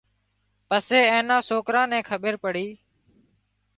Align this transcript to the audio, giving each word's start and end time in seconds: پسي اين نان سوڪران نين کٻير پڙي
پسي 0.67 0.99
اين 1.11 1.23
نان 1.29 1.41
سوڪران 1.49 1.85
نين 1.91 2.03
کٻير 2.09 2.35
پڙي 2.43 2.67